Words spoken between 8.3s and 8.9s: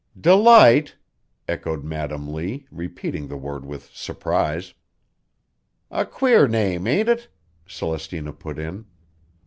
put in.